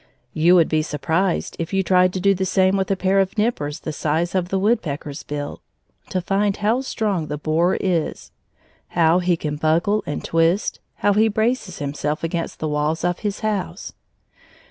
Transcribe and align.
You 0.33 0.55
would 0.55 0.67
be 0.67 0.81
surprised, 0.81 1.55
if 1.59 1.73
you 1.73 1.83
tried 1.83 2.11
to 2.13 2.19
do 2.19 2.33
the 2.33 2.43
same 2.43 2.75
with 2.75 2.89
a 2.89 2.95
pair 2.95 3.19
of 3.19 3.37
nippers 3.37 3.81
the 3.81 3.93
size 3.93 4.33
of 4.33 4.49
the 4.49 4.57
woodpecker's 4.57 5.21
bill, 5.21 5.61
to 6.09 6.19
find 6.21 6.57
how 6.57 6.81
strong 6.81 7.27
the 7.27 7.37
borer 7.37 7.77
is, 7.79 8.31
how 8.97 9.19
he 9.19 9.37
can 9.37 9.57
buckle 9.57 10.01
and 10.07 10.25
twist, 10.25 10.79
how 10.95 11.13
he 11.13 11.27
braces 11.27 11.77
himself 11.77 12.23
against 12.23 12.57
the 12.57 12.67
walls 12.67 13.03
of 13.03 13.19
his 13.19 13.41
house. 13.41 13.93